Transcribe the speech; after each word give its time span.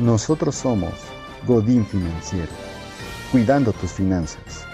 Nosotros 0.00 0.54
somos 0.54 0.94
Godín 1.46 1.84
Financiero, 1.84 2.50
cuidando 3.30 3.70
tus 3.74 3.92
finanzas. 3.92 4.64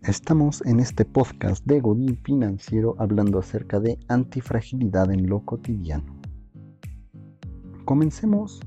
Estamos 0.00 0.64
en 0.64 0.80
este 0.80 1.04
podcast 1.04 1.66
de 1.66 1.80
Godín 1.80 2.16
Financiero 2.24 2.94
hablando 2.98 3.38
acerca 3.38 3.78
de 3.78 3.98
antifragilidad 4.08 5.12
en 5.12 5.28
lo 5.28 5.40
cotidiano. 5.40 6.18
Comencemos 7.84 8.58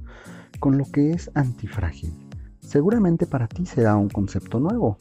con 0.60 0.78
lo 0.78 0.86
que 0.86 1.14
es 1.14 1.32
antifrágil. 1.34 2.14
Seguramente 2.60 3.26
para 3.26 3.48
ti 3.48 3.66
será 3.66 3.96
un 3.96 4.10
concepto 4.10 4.60
nuevo, 4.60 5.00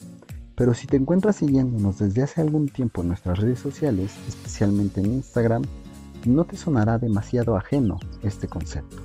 pero 0.61 0.75
si 0.75 0.85
te 0.85 0.95
encuentras 0.95 1.37
siguiéndonos 1.37 1.97
desde 1.97 2.21
hace 2.21 2.39
algún 2.39 2.67
tiempo 2.67 3.01
en 3.01 3.07
nuestras 3.07 3.39
redes 3.39 3.57
sociales, 3.57 4.11
especialmente 4.27 5.01
en 5.01 5.13
Instagram, 5.13 5.63
no 6.27 6.45
te 6.45 6.55
sonará 6.55 6.99
demasiado 6.99 7.57
ajeno 7.57 7.97
este 8.21 8.47
concepto. 8.47 8.97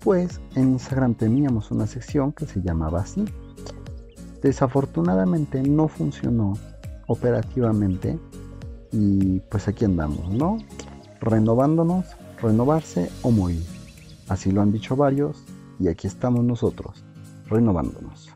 Pues 0.00 0.42
en 0.54 0.72
Instagram 0.72 1.14
teníamos 1.14 1.70
una 1.70 1.86
sección 1.86 2.34
que 2.34 2.44
se 2.44 2.60
llamaba 2.60 3.00
así. 3.00 3.24
Desafortunadamente 4.42 5.62
no 5.62 5.88
funcionó 5.88 6.58
operativamente 7.06 8.18
y 8.92 9.40
pues 9.50 9.68
aquí 9.68 9.86
andamos, 9.86 10.28
¿no? 10.28 10.58
Renovándonos, 11.22 12.04
renovarse 12.42 13.08
o 13.22 13.30
morir. 13.30 13.64
Así 14.28 14.52
lo 14.52 14.60
han 14.60 14.70
dicho 14.70 14.96
varios 14.96 15.42
y 15.80 15.88
aquí 15.88 16.08
estamos 16.08 16.44
nosotros, 16.44 17.06
renovándonos. 17.48 18.28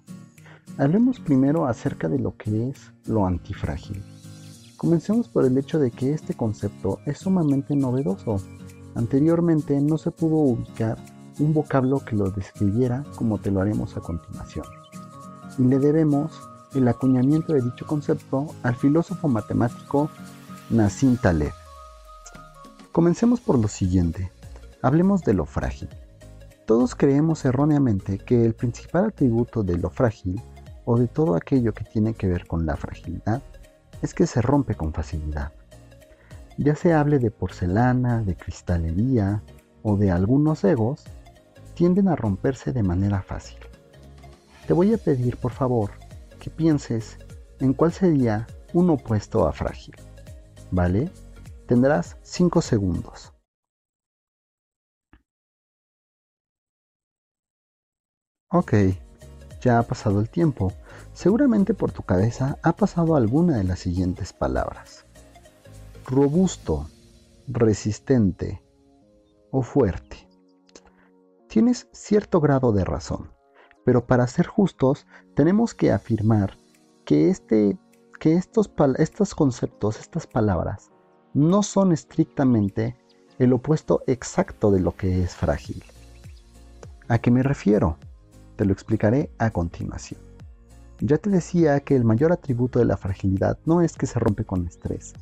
Hablemos 0.78 1.20
primero 1.20 1.66
acerca 1.66 2.06
de 2.06 2.18
lo 2.18 2.36
que 2.36 2.68
es 2.68 2.92
lo 3.06 3.26
antifrágil. 3.26 4.04
Comencemos 4.76 5.26
por 5.26 5.46
el 5.46 5.56
hecho 5.56 5.78
de 5.78 5.90
que 5.90 6.12
este 6.12 6.34
concepto 6.34 6.98
es 7.06 7.16
sumamente 7.16 7.74
novedoso. 7.74 8.42
Anteriormente 8.94 9.80
no 9.80 9.96
se 9.96 10.10
pudo 10.10 10.36
ubicar 10.36 10.98
un 11.38 11.54
vocablo 11.54 12.00
que 12.00 12.14
lo 12.14 12.30
describiera 12.30 13.04
como 13.16 13.38
te 13.38 13.50
lo 13.50 13.62
haremos 13.62 13.96
a 13.96 14.00
continuación. 14.00 14.66
Y 15.56 15.62
le 15.62 15.78
debemos 15.78 16.38
el 16.74 16.86
acuñamiento 16.88 17.54
de 17.54 17.62
dicho 17.62 17.86
concepto 17.86 18.48
al 18.62 18.76
filósofo 18.76 19.28
matemático 19.28 20.10
Nassim 20.68 21.16
Taleb. 21.16 21.54
Comencemos 22.92 23.40
por 23.40 23.58
lo 23.58 23.68
siguiente. 23.68 24.30
Hablemos 24.82 25.22
de 25.22 25.32
lo 25.32 25.46
frágil. 25.46 25.88
Todos 26.66 26.94
creemos 26.94 27.46
erróneamente 27.46 28.18
que 28.18 28.44
el 28.44 28.54
principal 28.54 29.06
atributo 29.06 29.62
de 29.62 29.78
lo 29.78 29.88
frágil 29.88 30.42
o 30.86 30.96
de 30.96 31.08
todo 31.08 31.34
aquello 31.34 31.74
que 31.74 31.84
tiene 31.84 32.14
que 32.14 32.28
ver 32.28 32.46
con 32.46 32.64
la 32.64 32.76
fragilidad 32.76 33.42
es 34.00 34.14
que 34.14 34.26
se 34.26 34.40
rompe 34.40 34.74
con 34.74 34.94
facilidad. 34.94 35.52
Ya 36.56 36.74
se 36.74 36.94
hable 36.94 37.18
de 37.18 37.30
porcelana, 37.30 38.22
de 38.22 38.36
cristalería 38.36 39.42
o 39.82 39.96
de 39.96 40.10
algunos 40.10 40.64
egos, 40.64 41.04
tienden 41.74 42.08
a 42.08 42.16
romperse 42.16 42.72
de 42.72 42.82
manera 42.82 43.20
fácil. 43.20 43.58
Te 44.66 44.72
voy 44.72 44.94
a 44.94 44.98
pedir 44.98 45.36
por 45.36 45.52
favor 45.52 45.90
que 46.40 46.50
pienses 46.50 47.18
en 47.60 47.74
cuál 47.74 47.92
sería 47.92 48.46
un 48.72 48.88
opuesto 48.88 49.46
a 49.46 49.52
frágil. 49.52 49.94
¿Vale? 50.70 51.10
Tendrás 51.66 52.16
5 52.22 52.62
segundos. 52.62 53.32
Ok, 58.50 58.72
ya 59.60 59.78
ha 59.78 59.82
pasado 59.82 60.20
el 60.20 60.28
tiempo. 60.28 60.72
Seguramente 61.12 61.74
por 61.74 61.92
tu 61.92 62.02
cabeza 62.02 62.58
ha 62.62 62.72
pasado 62.74 63.16
alguna 63.16 63.56
de 63.56 63.64
las 63.64 63.80
siguientes 63.80 64.32
palabras. 64.32 65.04
Robusto, 66.06 66.88
resistente 67.48 68.62
o 69.50 69.62
fuerte. 69.62 70.28
Tienes 71.48 71.88
cierto 71.92 72.40
grado 72.40 72.72
de 72.72 72.84
razón, 72.84 73.30
pero 73.84 74.06
para 74.06 74.26
ser 74.26 74.46
justos 74.46 75.06
tenemos 75.34 75.74
que 75.74 75.92
afirmar 75.92 76.58
que, 77.04 77.30
este, 77.30 77.78
que 78.20 78.34
estos, 78.34 78.70
estos 78.98 79.34
conceptos, 79.34 79.98
estas 79.98 80.26
palabras, 80.26 80.90
no 81.34 81.62
son 81.62 81.92
estrictamente 81.92 82.96
el 83.38 83.52
opuesto 83.52 84.02
exacto 84.06 84.70
de 84.70 84.80
lo 84.80 84.96
que 84.96 85.22
es 85.22 85.34
frágil. 85.34 85.84
¿A 87.08 87.18
qué 87.18 87.30
me 87.30 87.42
refiero? 87.42 87.98
Te 88.56 88.64
lo 88.64 88.72
explicaré 88.72 89.30
a 89.38 89.50
continuación. 89.50 90.20
Ya 91.00 91.18
te 91.18 91.28
decía 91.28 91.80
que 91.80 91.94
el 91.94 92.04
mayor 92.04 92.32
atributo 92.32 92.78
de 92.78 92.86
la 92.86 92.96
fragilidad 92.96 93.58
no 93.66 93.82
es 93.82 93.96
que 93.96 94.06
se 94.06 94.18
rompe 94.18 94.44
con 94.44 94.66
estrés, 94.66 95.12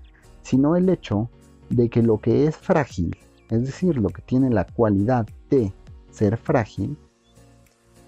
sino 0.42 0.76
el 0.76 0.88
hecho 0.88 1.28
de 1.68 1.88
que 1.90 2.02
lo 2.02 2.20
que 2.20 2.46
es 2.46 2.56
frágil, 2.56 3.16
es 3.50 3.64
decir, 3.66 3.96
lo 3.96 4.10
que 4.10 4.22
tiene 4.22 4.50
la 4.50 4.64
cualidad 4.64 5.26
de 5.50 5.72
ser 6.10 6.36
frágil, 6.36 6.96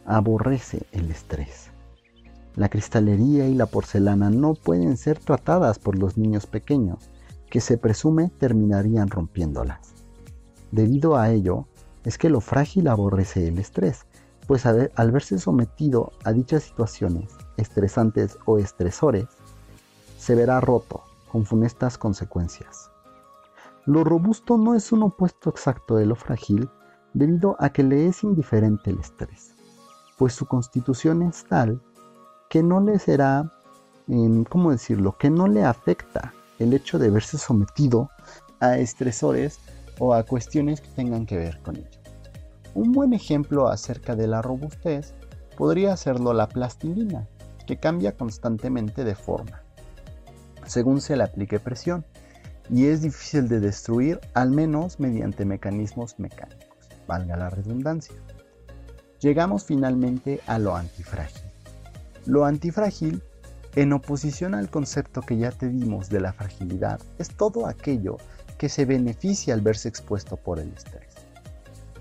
aborrece 0.05 0.87
el 0.93 1.11
estrés. 1.11 1.71
La 2.55 2.69
cristalería 2.69 3.49
y 3.49 3.55
la 3.55 3.67
porcelana 3.67 4.31
no 4.31 4.55
pueden 4.55 4.97
ser 4.97 5.19
tratadas 5.19 5.79
por 5.79 5.99
los 5.99 6.17
niños 6.17 6.47
pequeños, 6.47 7.11
que 7.51 7.61
se 7.61 7.79
presume 7.79 8.31
terminarían 8.39 9.09
rompiéndolas. 9.09 9.95
Debido 10.71 11.17
a 11.17 11.31
ello, 11.31 11.67
es 12.05 12.17
que 12.17 12.31
lo 12.31 12.41
frágil 12.41 12.89
aborrece 12.89 13.49
el 13.49 13.59
estrés, 13.59 14.07
pues 14.47 14.65
al 14.67 15.11
verse 15.11 15.39
sometido 15.39 16.13
a 16.25 16.33
dichas 16.33 16.65
situaciones 16.65 17.33
estresantes 17.57 18.39
o 18.45 18.59
estresores, 18.59 19.27
se 20.19 20.35
verá 20.35 20.61
roto 20.61 21.03
con 21.31 21.45
funestas 21.45 21.99
consecuencias. 21.99 22.91
Lo 23.85 24.05
robusto 24.05 24.57
no 24.59 24.75
es 24.75 24.93
un 24.93 25.03
opuesto 25.05 25.51
exacto 25.51 25.97
de 25.97 26.07
lo 26.07 26.17
frágil 26.17 26.69
debido 27.15 27.57
a 27.59 27.71
que 27.71 27.83
le 27.83 28.07
es 28.07 28.25
indiferente 28.25 28.91
el 28.91 28.99
estrés, 28.99 29.55
pues 30.19 30.35
su 30.35 30.47
constitución 30.47 31.23
es 31.23 31.45
tal 31.45 31.81
que 32.51 32.63
no 32.63 32.81
le 32.81 32.99
será, 32.99 33.53
em, 34.09 34.45
¿cómo 34.45 34.71
decirlo?, 34.71 35.17
que 35.19 35.31
no 35.31 35.47
le 35.47 35.65
afecta 35.65 36.33
el 36.59 36.73
hecho 36.73 36.99
de 36.99 37.11
verse 37.11 37.39
sometido 37.39 38.11
a 38.61 38.79
estresores 38.79 39.59
o 39.99 40.15
a 40.15 40.23
cuestiones 40.23 40.81
que 40.81 40.89
tengan 40.89 41.27
que 41.27 41.37
ver 41.37 41.61
con 41.63 41.77
ello. 41.77 42.06
Un 42.77 42.93
buen 42.93 43.15
ejemplo 43.15 43.69
acerca 43.69 44.17
de 44.17 44.27
la 44.27 44.43
robustez 44.43 45.15
podría 45.57 45.97
serlo 45.97 46.35
la 46.35 46.47
plastilina, 46.47 47.27
que 47.67 47.79
cambia 47.79 48.13
constantemente 48.13 49.03
de 49.03 49.15
forma, 49.15 49.63
según 50.67 51.01
se 51.01 51.17
le 51.17 51.25
aplique 51.25 51.59
presión, 51.59 52.05
y 52.69 52.89
es 52.89 53.01
difícil 53.01 53.49
de 53.49 53.61
destruir 53.61 54.21
al 54.35 54.51
menos 54.51 55.01
mediante 55.01 55.47
mecanismos 55.47 56.19
mecánicos, 56.19 56.77
valga 57.09 57.39
la 57.39 57.49
redundancia. 57.49 58.15
Llegamos 59.21 59.65
finalmente 59.65 60.43
a 60.47 60.59
lo 60.59 60.77
antifrágil. 60.77 61.51
Lo 62.27 62.45
antifrágil, 62.45 63.23
en 63.75 63.95
oposición 63.95 64.55
al 64.55 64.69
concepto 64.69 65.23
que 65.23 65.39
ya 65.39 65.51
te 65.51 65.71
dimos 65.71 66.11
de 66.11 66.21
la 66.21 66.35
fragilidad, 66.35 67.01
es 67.19 67.31
todo 67.31 67.69
aquello 67.69 68.19
que 68.59 68.69
se 68.69 68.85
beneficia 68.85 69.55
al 69.55 69.63
verse 69.63 69.89
expuesto 69.89 70.37
por 70.37 70.59
el 70.59 70.69
estrés 70.75 71.16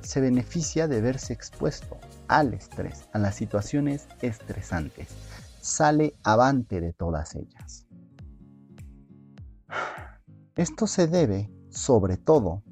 se 0.05 0.21
beneficia 0.21 0.87
de 0.87 1.01
verse 1.01 1.33
expuesto 1.33 1.97
al 2.27 2.53
estrés, 2.53 3.07
a 3.13 3.19
las 3.19 3.35
situaciones 3.35 4.07
estresantes. 4.21 5.09
Sale 5.59 6.13
avante 6.23 6.79
de 6.79 6.93
todas 6.93 7.35
ellas. 7.35 7.87
Esto 10.55 10.87
se 10.87 11.07
debe, 11.07 11.51
sobre 11.69 12.17
todo, 12.17 12.63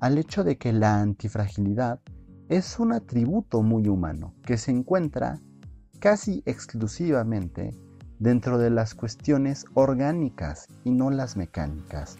al 0.00 0.18
hecho 0.18 0.42
de 0.42 0.56
que 0.56 0.72
la 0.72 1.00
antifragilidad 1.00 2.00
es 2.48 2.78
un 2.78 2.92
atributo 2.92 3.62
muy 3.62 3.86
humano 3.86 4.34
que 4.44 4.56
se 4.56 4.72
encuentra 4.72 5.40
casi 6.00 6.42
exclusivamente 6.46 7.70
dentro 8.18 8.58
de 8.58 8.70
las 8.70 8.94
cuestiones 8.94 9.66
orgánicas 9.74 10.66
y 10.82 10.90
no 10.90 11.10
las 11.10 11.36
mecánicas. 11.36 12.16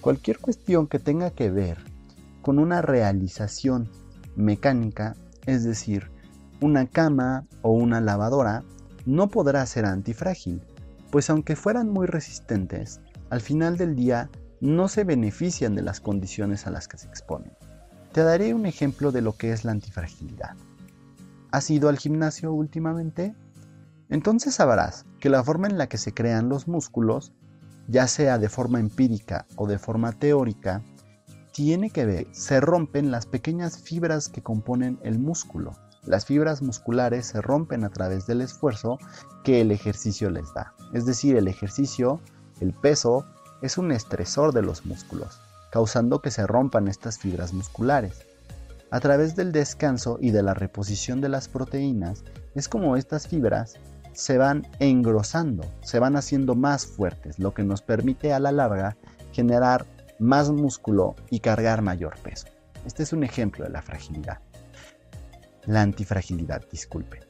Cualquier 0.00 0.38
cuestión 0.38 0.86
que 0.86 0.98
tenga 0.98 1.30
que 1.30 1.50
ver 1.50 1.78
con 2.42 2.58
una 2.58 2.82
realización 2.82 3.88
mecánica, 4.36 5.14
es 5.46 5.64
decir, 5.64 6.10
una 6.60 6.86
cama 6.86 7.46
o 7.62 7.72
una 7.72 8.00
lavadora, 8.00 8.62
no 9.04 9.28
podrá 9.28 9.66
ser 9.66 9.84
antifrágil, 9.84 10.62
pues 11.10 11.28
aunque 11.30 11.56
fueran 11.56 11.90
muy 11.90 12.06
resistentes, 12.06 13.00
al 13.30 13.40
final 13.40 13.76
del 13.76 13.96
día 13.96 14.30
no 14.60 14.88
se 14.88 15.04
benefician 15.04 15.74
de 15.74 15.82
las 15.82 16.00
condiciones 16.00 16.66
a 16.66 16.70
las 16.70 16.86
que 16.86 16.98
se 16.98 17.08
exponen. 17.08 17.52
Te 18.12 18.22
daré 18.22 18.54
un 18.54 18.66
ejemplo 18.66 19.10
de 19.10 19.22
lo 19.22 19.36
que 19.36 19.52
es 19.52 19.64
la 19.64 19.72
antifragilidad. 19.72 20.54
¿Has 21.50 21.68
ido 21.70 21.88
al 21.88 21.98
gimnasio 21.98 22.52
últimamente? 22.52 23.34
Entonces 24.08 24.54
sabrás 24.54 25.04
que 25.18 25.30
la 25.30 25.42
forma 25.42 25.66
en 25.66 25.78
la 25.78 25.88
que 25.88 25.98
se 25.98 26.14
crean 26.14 26.48
los 26.48 26.68
músculos, 26.68 27.32
ya 27.88 28.06
sea 28.06 28.38
de 28.38 28.48
forma 28.48 28.78
empírica 28.78 29.46
o 29.56 29.66
de 29.66 29.78
forma 29.78 30.12
teórica, 30.12 30.82
tiene 31.52 31.90
que 31.90 32.06
ver, 32.06 32.26
se 32.32 32.60
rompen 32.60 33.10
las 33.10 33.26
pequeñas 33.26 33.78
fibras 33.78 34.28
que 34.28 34.42
componen 34.42 34.98
el 35.02 35.18
músculo. 35.18 35.76
Las 36.04 36.26
fibras 36.26 36.62
musculares 36.62 37.26
se 37.26 37.40
rompen 37.40 37.84
a 37.84 37.90
través 37.90 38.26
del 38.26 38.40
esfuerzo 38.40 38.98
que 39.44 39.60
el 39.60 39.70
ejercicio 39.70 40.30
les 40.30 40.52
da. 40.54 40.74
Es 40.92 41.06
decir, 41.06 41.36
el 41.36 41.46
ejercicio, 41.46 42.20
el 42.60 42.72
peso 42.72 43.26
es 43.60 43.78
un 43.78 43.92
estresor 43.92 44.52
de 44.52 44.62
los 44.62 44.84
músculos, 44.86 45.40
causando 45.70 46.20
que 46.20 46.30
se 46.30 46.46
rompan 46.46 46.88
estas 46.88 47.18
fibras 47.18 47.52
musculares. 47.52 48.26
A 48.90 49.00
través 49.00 49.36
del 49.36 49.52
descanso 49.52 50.18
y 50.20 50.30
de 50.32 50.42
la 50.42 50.54
reposición 50.54 51.20
de 51.20 51.28
las 51.28 51.48
proteínas 51.48 52.24
es 52.54 52.68
como 52.68 52.96
estas 52.96 53.28
fibras 53.28 53.76
se 54.12 54.38
van 54.38 54.66
engrosando, 54.80 55.64
se 55.82 55.98
van 55.98 56.16
haciendo 56.16 56.54
más 56.54 56.86
fuertes, 56.86 57.38
lo 57.38 57.54
que 57.54 57.62
nos 57.62 57.80
permite 57.80 58.32
a 58.32 58.40
la 58.40 58.52
larga 58.52 58.96
generar 59.32 59.86
más 60.22 60.50
músculo 60.50 61.16
y 61.30 61.40
cargar 61.40 61.82
mayor 61.82 62.16
peso. 62.20 62.46
Este 62.86 63.02
es 63.02 63.12
un 63.12 63.24
ejemplo 63.24 63.64
de 63.64 63.70
la 63.70 63.82
fragilidad. 63.82 64.38
La 65.66 65.82
antifragilidad, 65.82 66.62
disculpe. 66.70 67.20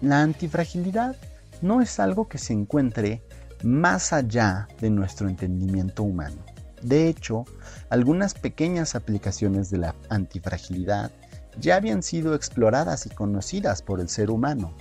La 0.00 0.20
antifragilidad 0.20 1.16
no 1.62 1.80
es 1.80 2.00
algo 2.00 2.28
que 2.28 2.38
se 2.38 2.52
encuentre 2.52 3.22
más 3.62 4.12
allá 4.12 4.68
de 4.80 4.90
nuestro 4.90 5.28
entendimiento 5.28 6.02
humano. 6.02 6.44
De 6.82 7.08
hecho, 7.08 7.44
algunas 7.88 8.34
pequeñas 8.34 8.94
aplicaciones 8.94 9.70
de 9.70 9.78
la 9.78 9.94
antifragilidad 10.08 11.12
ya 11.58 11.76
habían 11.76 12.02
sido 12.02 12.34
exploradas 12.34 13.06
y 13.06 13.10
conocidas 13.10 13.80
por 13.80 14.00
el 14.00 14.08
ser 14.08 14.30
humano, 14.30 14.74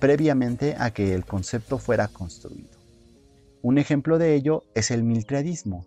previamente 0.00 0.74
a 0.78 0.90
que 0.90 1.14
el 1.14 1.24
concepto 1.24 1.78
fuera 1.78 2.08
construido. 2.08 2.70
Un 3.62 3.78
ejemplo 3.78 4.18
de 4.18 4.34
ello 4.34 4.64
es 4.74 4.90
el 4.90 5.04
miltriadismo, 5.04 5.86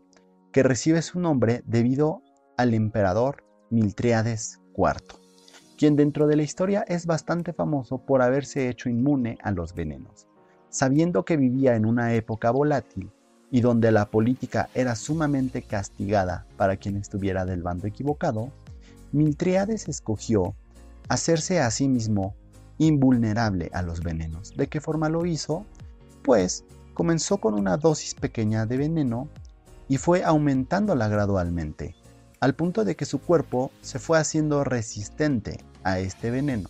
que 0.52 0.64
recibe 0.64 1.02
su 1.02 1.20
nombre 1.20 1.64
debido 1.66 2.22
al 2.58 2.74
emperador 2.74 3.44
Miltriades 3.70 4.60
IV, 4.76 5.20
quien 5.78 5.96
dentro 5.96 6.28
de 6.28 6.36
la 6.36 6.44
historia 6.44 6.84
es 6.88 7.06
bastante 7.06 7.54
famoso 7.54 8.00
por 8.00 8.22
haberse 8.22 8.68
hecho 8.68 8.90
inmune 8.90 9.38
a 9.44 9.52
los 9.52 9.74
venenos. 9.74 10.28
Sabiendo 10.70 11.24
que 11.24 11.38
vivía 11.38 11.76
en 11.76 11.86
una 11.86 12.14
época 12.14 12.52
volátil 12.52 13.12
y 13.52 13.62
donde 13.62 13.92
la 13.92 14.10
política 14.10 14.70
era 14.74 14.96
sumamente 14.96 15.62
castigada 15.62 16.46
para 16.58 16.78
quien 16.78 16.98
estuviera 16.98 17.46
del 17.46 17.64
bando 17.64 17.88
equivocado, 17.88 18.52
Miltriades 19.12 19.88
escogió 19.88 20.56
hacerse 21.08 21.60
a 21.60 21.72
sí 21.72 21.88
mismo 21.88 22.36
invulnerable 22.78 23.70
a 23.74 23.82
los 23.82 24.02
venenos. 24.02 24.56
¿De 24.56 24.68
qué 24.68 24.80
forma 24.80 25.10
lo 25.10 25.26
hizo? 25.26 25.66
Pues 26.24 26.64
comenzó 26.94 27.38
con 27.38 27.54
una 27.54 27.78
dosis 27.78 28.14
pequeña 28.14 28.66
de 28.66 28.78
veneno 28.78 29.28
y 29.90 29.98
fue 29.98 30.24
aumentándola 30.24 31.10
gradualmente, 31.10 31.96
al 32.40 32.56
punto 32.56 32.86
de 32.86 32.96
que 32.96 33.06
su 33.06 33.20
cuerpo 33.20 33.72
se 33.82 34.00
fue 34.00 34.18
haciendo 34.18 34.64
resistente 34.64 35.66
a 35.84 36.00
este 36.00 36.32
veneno. 36.32 36.70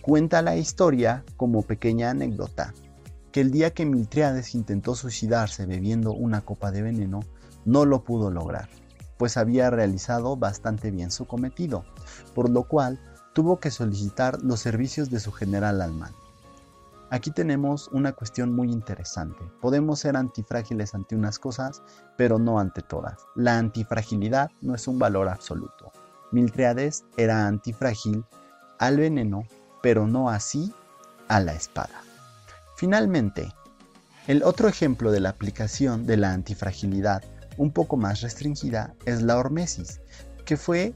Cuenta 0.00 0.40
la 0.40 0.56
historia 0.56 1.24
como 1.36 1.62
pequeña 1.62 2.10
anécdota 2.10 2.72
que 3.32 3.40
el 3.42 3.50
día 3.50 3.72
que 3.72 3.84
Miltriades 3.84 4.54
intentó 4.54 4.94
suicidarse 4.94 5.66
bebiendo 5.66 6.12
una 6.12 6.40
copa 6.40 6.70
de 6.70 6.82
veneno, 6.82 7.20
no 7.64 7.84
lo 7.84 8.02
pudo 8.02 8.30
lograr, 8.30 8.68
pues 9.18 9.36
había 9.36 9.70
realizado 9.70 10.36
bastante 10.36 10.90
bien 10.90 11.10
su 11.10 11.26
cometido, 11.26 11.84
por 12.34 12.48
lo 12.48 12.64
cual 12.64 12.98
tuvo 13.34 13.60
que 13.60 13.70
solicitar 13.70 14.42
los 14.42 14.60
servicios 14.60 15.10
de 15.10 15.20
su 15.20 15.32
general 15.32 15.82
al 15.82 15.92
Aquí 17.12 17.32
tenemos 17.32 17.88
una 17.88 18.12
cuestión 18.12 18.54
muy 18.54 18.70
interesante. 18.70 19.42
Podemos 19.60 19.98
ser 19.98 20.16
antifrágiles 20.16 20.94
ante 20.94 21.16
unas 21.16 21.40
cosas, 21.40 21.82
pero 22.16 22.38
no 22.38 22.60
ante 22.60 22.82
todas. 22.82 23.26
La 23.34 23.58
antifragilidad 23.58 24.52
no 24.60 24.76
es 24.76 24.86
un 24.86 25.00
valor 25.00 25.28
absoluto. 25.28 25.90
Miltriades 26.30 27.04
era 27.16 27.48
antifrágil 27.48 28.24
al 28.78 28.98
veneno, 28.98 29.42
pero 29.82 30.06
no 30.06 30.30
así 30.30 30.72
a 31.26 31.40
la 31.40 31.52
espada. 31.52 32.00
Finalmente, 32.76 33.52
el 34.28 34.44
otro 34.44 34.68
ejemplo 34.68 35.10
de 35.10 35.18
la 35.18 35.30
aplicación 35.30 36.06
de 36.06 36.16
la 36.16 36.32
antifragilidad 36.32 37.24
un 37.56 37.72
poco 37.72 37.96
más 37.96 38.20
restringida 38.20 38.94
es 39.04 39.20
la 39.22 39.36
hormesis, 39.36 40.00
que 40.44 40.56
fue 40.56 40.94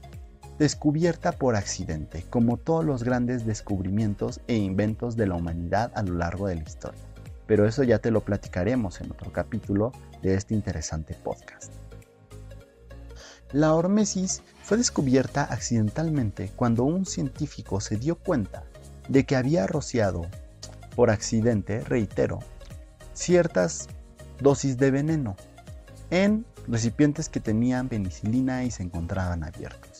descubierta 0.59 1.33
por 1.33 1.55
accidente, 1.55 2.23
como 2.29 2.57
todos 2.57 2.85
los 2.85 3.03
grandes 3.03 3.45
descubrimientos 3.45 4.41
e 4.47 4.55
inventos 4.55 5.15
de 5.15 5.27
la 5.27 5.35
humanidad 5.35 5.91
a 5.95 6.03
lo 6.03 6.15
largo 6.15 6.47
de 6.47 6.55
la 6.55 6.63
historia. 6.63 7.01
Pero 7.47 7.67
eso 7.67 7.83
ya 7.83 7.99
te 7.99 8.11
lo 8.11 8.21
platicaremos 8.21 9.01
en 9.01 9.11
otro 9.11 9.31
capítulo 9.31 9.91
de 10.21 10.35
este 10.35 10.53
interesante 10.53 11.13
podcast. 11.13 11.73
La 13.51 13.73
hormesis 13.73 14.41
fue 14.63 14.77
descubierta 14.77 15.43
accidentalmente 15.43 16.51
cuando 16.55 16.83
un 16.83 17.05
científico 17.05 17.79
se 17.79 17.97
dio 17.97 18.15
cuenta 18.15 18.63
de 19.07 19.25
que 19.25 19.35
había 19.35 19.67
rociado 19.67 20.25
por 20.95 21.09
accidente, 21.09 21.81
reitero, 21.81 22.39
ciertas 23.13 23.87
dosis 24.41 24.77
de 24.77 24.91
veneno 24.91 25.35
en 26.09 26.45
recipientes 26.67 27.29
que 27.29 27.39
tenían 27.39 27.87
penicilina 27.87 28.63
y 28.63 28.71
se 28.71 28.83
encontraban 28.83 29.43
abiertos. 29.43 29.94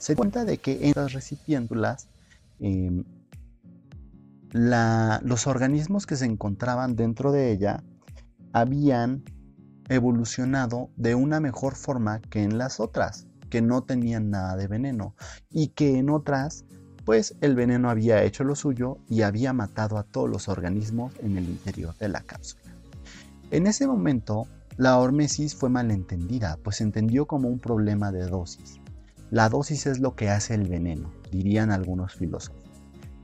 Se 0.00 0.16
cuenta 0.16 0.46
de 0.46 0.56
que 0.56 0.88
en 0.88 0.94
las 0.96 1.12
recipiéntulas 1.12 2.08
em, 2.58 3.04
los 4.50 5.46
organismos 5.46 6.06
que 6.06 6.16
se 6.16 6.24
encontraban 6.24 6.96
dentro 6.96 7.32
de 7.32 7.52
ella 7.52 7.84
habían 8.54 9.22
evolucionado 9.90 10.88
de 10.96 11.14
una 11.14 11.38
mejor 11.38 11.74
forma 11.74 12.22
que 12.22 12.42
en 12.42 12.56
las 12.56 12.80
otras, 12.80 13.26
que 13.50 13.60
no 13.60 13.82
tenían 13.82 14.30
nada 14.30 14.56
de 14.56 14.68
veneno 14.68 15.14
y 15.50 15.68
que 15.68 15.98
en 15.98 16.08
otras 16.08 16.64
pues 17.04 17.34
el 17.42 17.54
veneno 17.54 17.90
había 17.90 18.22
hecho 18.22 18.42
lo 18.42 18.54
suyo 18.54 18.96
y 19.06 19.20
había 19.20 19.52
matado 19.52 19.98
a 19.98 20.04
todos 20.04 20.30
los 20.30 20.48
organismos 20.48 21.12
en 21.20 21.36
el 21.36 21.44
interior 21.44 21.94
de 21.98 22.08
la 22.08 22.22
cápsula. 22.22 22.74
En 23.50 23.66
ese 23.66 23.86
momento, 23.86 24.46
la 24.78 24.96
hormesis 24.96 25.54
fue 25.54 25.68
malentendida, 25.68 26.56
pues 26.62 26.76
se 26.76 26.84
entendió 26.84 27.26
como 27.26 27.48
un 27.48 27.58
problema 27.58 28.12
de 28.12 28.26
dosis. 28.26 28.80
La 29.30 29.48
dosis 29.48 29.86
es 29.86 30.00
lo 30.00 30.16
que 30.16 30.28
hace 30.28 30.54
el 30.54 30.68
veneno, 30.68 31.12
dirían 31.30 31.70
algunos 31.70 32.14
filósofos. 32.14 32.64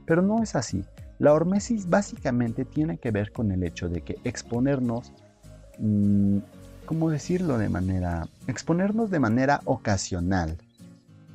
Pero 0.06 0.22
no 0.22 0.42
es 0.42 0.54
así. 0.54 0.84
La 1.18 1.32
hormesis 1.32 1.88
básicamente 1.88 2.64
tiene 2.64 2.98
que 2.98 3.10
ver 3.10 3.32
con 3.32 3.50
el 3.50 3.64
hecho 3.64 3.88
de 3.88 4.02
que 4.02 4.16
exponernos, 4.22 5.12
mm, 5.78 6.38
¿cómo 6.84 7.10
decirlo 7.10 7.58
de 7.58 7.68
manera? 7.68 8.28
Exponernos 8.46 9.10
de 9.10 9.18
manera 9.18 9.62
ocasional 9.64 10.58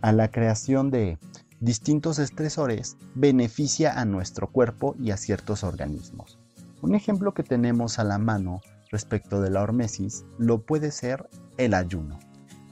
a 0.01 0.13
la 0.13 0.29
creación 0.29 0.89
de 0.89 1.17
distintos 1.59 2.17
estresores 2.17 2.95
beneficia 3.13 3.99
a 3.99 4.05
nuestro 4.05 4.47
cuerpo 4.51 4.95
y 4.99 5.11
a 5.11 5.17
ciertos 5.17 5.65
organismos. 5.65 6.39
Un 6.81 6.95
ejemplo 6.95 7.33
que 7.33 7.43
tenemos 7.43 7.99
a 7.99 8.05
la 8.05 8.17
mano 8.17 8.61
respecto 8.89 9.41
de 9.41 9.49
la 9.49 9.61
hormesis 9.61 10.25
lo 10.37 10.61
puede 10.61 10.91
ser 10.91 11.29
el 11.57 11.73
ayuno. 11.73 12.19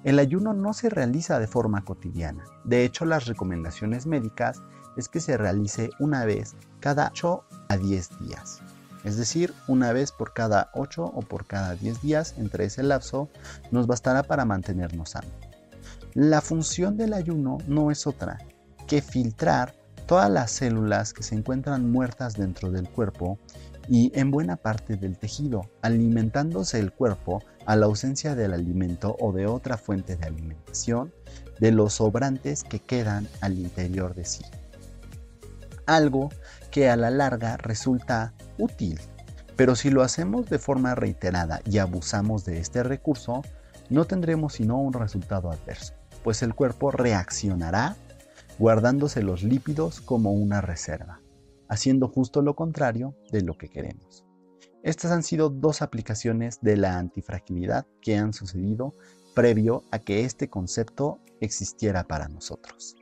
El 0.03 0.19
ayuno 0.19 0.53
no 0.53 0.73
se 0.73 0.89
realiza 0.89 1.39
de 1.39 1.47
forma 1.47 1.83
cotidiana. 1.83 2.45
De 2.63 2.85
hecho, 2.85 3.05
las 3.05 3.25
recomendaciones 3.25 4.05
médicas 4.05 4.61
es 4.95 5.09
que 5.09 5.19
se 5.19 5.37
realice 5.37 5.89
una 5.99 6.25
vez 6.25 6.55
cada 6.79 7.09
8 7.11 7.43
a 7.67 7.77
10 7.77 8.19
días. 8.19 8.61
Es 9.03 9.17
decir, 9.17 9.53
una 9.67 9.93
vez 9.93 10.11
por 10.11 10.33
cada 10.33 10.71
8 10.73 11.03
o 11.03 11.21
por 11.21 11.45
cada 11.45 11.75
10 11.75 12.01
días, 12.01 12.35
entre 12.37 12.65
ese 12.65 12.83
lapso, 12.83 13.29
nos 13.71 13.87
bastará 13.87 14.23
para 14.23 14.45
mantenernos 14.45 15.11
sanos. 15.11 15.31
La 16.13 16.41
función 16.41 16.97
del 16.97 17.13
ayuno 17.13 17.59
no 17.67 17.91
es 17.91 18.07
otra 18.07 18.37
que 18.87 19.01
filtrar 19.01 19.75
todas 20.07 20.29
las 20.29 20.49
células 20.51 21.13
que 21.13 21.23
se 21.23 21.35
encuentran 21.35 21.91
muertas 21.91 22.33
dentro 22.33 22.71
del 22.71 22.89
cuerpo 22.89 23.37
y 23.87 24.11
en 24.13 24.31
buena 24.31 24.55
parte 24.55 24.95
del 24.97 25.17
tejido, 25.17 25.61
alimentándose 25.81 26.79
el 26.79 26.91
cuerpo 26.91 27.41
a 27.65 27.75
la 27.75 27.85
ausencia 27.85 28.35
del 28.35 28.53
alimento 28.53 29.15
o 29.19 29.31
de 29.31 29.47
otra 29.47 29.77
fuente 29.77 30.15
de 30.15 30.27
alimentación 30.27 31.13
de 31.59 31.71
los 31.71 31.93
sobrantes 31.93 32.63
que 32.63 32.79
quedan 32.79 33.27
al 33.41 33.57
interior 33.57 34.15
de 34.15 34.25
sí. 34.25 34.43
Algo 35.85 36.29
que 36.71 36.89
a 36.89 36.95
la 36.95 37.09
larga 37.09 37.57
resulta 37.57 38.33
útil, 38.57 38.99
pero 39.55 39.75
si 39.75 39.89
lo 39.89 40.03
hacemos 40.03 40.49
de 40.49 40.59
forma 40.59 40.95
reiterada 40.95 41.61
y 41.65 41.79
abusamos 41.79 42.45
de 42.45 42.59
este 42.59 42.83
recurso, 42.83 43.41
no 43.89 44.05
tendremos 44.05 44.53
sino 44.53 44.77
un 44.77 44.93
resultado 44.93 45.51
adverso, 45.51 45.93
pues 46.23 46.43
el 46.43 46.53
cuerpo 46.53 46.91
reaccionará 46.91 47.95
guardándose 48.59 49.23
los 49.23 49.41
lípidos 49.41 50.01
como 50.01 50.31
una 50.31 50.61
reserva, 50.61 51.21
haciendo 51.69 52.09
justo 52.09 52.41
lo 52.41 52.55
contrario 52.55 53.15
de 53.31 53.41
lo 53.41 53.57
que 53.57 53.69
queremos. 53.69 54.25
Estas 54.83 55.11
han 55.11 55.23
sido 55.23 55.49
dos 55.49 55.81
aplicaciones 55.81 56.59
de 56.61 56.77
la 56.77 56.97
antifragilidad 56.97 57.85
que 58.01 58.17
han 58.17 58.33
sucedido 58.33 58.95
previo 59.35 59.83
a 59.91 59.99
que 59.99 60.25
este 60.25 60.49
concepto 60.49 61.19
existiera 61.39 62.05
para 62.05 62.27
nosotros. 62.27 62.95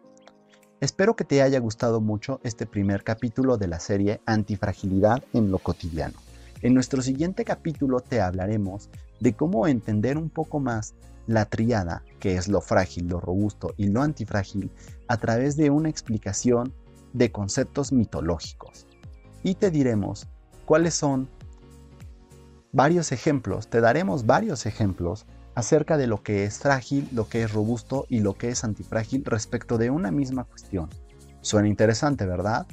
Espero 0.79 1.15
que 1.15 1.23
te 1.23 1.41
haya 1.41 1.59
gustado 1.59 2.01
mucho 2.01 2.39
este 2.43 2.67
primer 2.67 3.03
capítulo 3.03 3.57
de 3.57 3.67
la 3.67 3.79
serie 3.79 4.21
Antifragilidad 4.27 5.23
en 5.33 5.49
lo 5.49 5.57
cotidiano. 5.57 6.19
En 6.61 6.73
nuestro 6.73 7.01
siguiente 7.01 7.45
capítulo 7.45 7.99
te 7.99 8.21
hablaremos 8.21 8.89
de 9.19 9.33
cómo 9.33 9.67
entender 9.67 10.17
un 10.17 10.29
poco 10.29 10.59
más 10.59 10.93
la 11.25 11.45
triada, 11.45 12.03
que 12.19 12.37
es 12.37 12.47
lo 12.47 12.61
frágil, 12.61 13.07
lo 13.07 13.19
robusto 13.19 13.73
y 13.77 13.87
lo 13.87 14.01
antifrágil, 14.01 14.71
a 15.07 15.17
través 15.17 15.57
de 15.57 15.69
una 15.69 15.89
explicación 15.89 16.73
de 17.13 17.31
conceptos 17.31 17.91
mitológicos. 17.91 18.87
Y 19.43 19.55
te 19.55 19.71
diremos 19.71 20.27
cuáles 20.65 20.93
son 20.93 21.29
varios 22.71 23.11
ejemplos, 23.11 23.69
te 23.69 23.81
daremos 23.81 24.25
varios 24.25 24.65
ejemplos 24.65 25.25
acerca 25.55 25.97
de 25.97 26.05
lo 26.05 26.21
que 26.21 26.43
es 26.43 26.59
frágil, 26.59 27.09
lo 27.11 27.27
que 27.27 27.43
es 27.43 27.51
robusto 27.51 28.05
y 28.09 28.19
lo 28.19 28.37
que 28.37 28.49
es 28.49 28.63
antifrágil 28.63 29.25
respecto 29.25 29.77
de 29.77 29.89
una 29.89 30.11
misma 30.11 30.43
cuestión. 30.43 30.89
Suena 31.41 31.67
interesante, 31.67 32.25
¿verdad? 32.25 32.67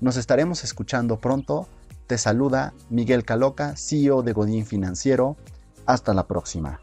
Nos 0.00 0.16
estaremos 0.16 0.64
escuchando 0.64 1.18
pronto. 1.18 1.68
Te 2.06 2.16
saluda 2.16 2.72
Miguel 2.88 3.24
Caloca, 3.24 3.76
CEO 3.76 4.22
de 4.22 4.32
Godín 4.32 4.64
Financiero. 4.64 5.36
Hasta 5.84 6.14
la 6.14 6.26
próxima. 6.26 6.80